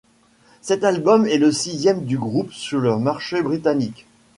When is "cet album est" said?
0.61-1.37